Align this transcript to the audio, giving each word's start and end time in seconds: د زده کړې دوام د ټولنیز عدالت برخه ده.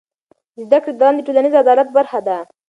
د 0.55 0.57
زده 0.67 0.77
کړې 0.83 0.91
دوام 0.99 1.13
د 1.15 1.19
ټولنیز 1.27 1.53
عدالت 1.63 1.87
برخه 1.97 2.19
ده. 2.27 2.37